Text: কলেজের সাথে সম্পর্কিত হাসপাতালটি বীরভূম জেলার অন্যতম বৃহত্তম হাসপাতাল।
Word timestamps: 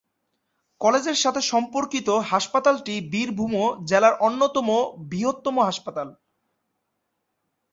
কলেজের 0.81 1.15
সাথে 1.15 1.41
সম্পর্কিত 1.43 2.07
হাসপাতালটি 2.31 2.95
বীরভূম 3.11 3.53
জেলার 3.85 4.15
অন্যতম 4.19 4.67
বৃহত্তম 5.09 5.55
হাসপাতাল। 5.59 6.07